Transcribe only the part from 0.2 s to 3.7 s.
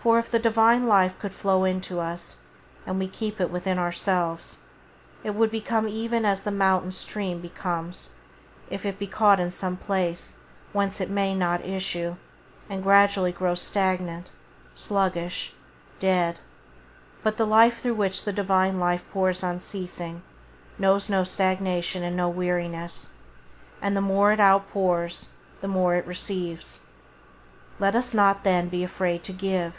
the Divine Life could flow into us and we keep it